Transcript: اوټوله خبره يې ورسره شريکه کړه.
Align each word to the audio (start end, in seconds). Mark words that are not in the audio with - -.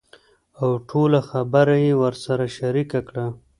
اوټوله 0.63 1.19
خبره 1.29 1.75
يې 1.85 1.93
ورسره 2.01 2.45
شريکه 2.57 2.99
کړه. 3.07 3.25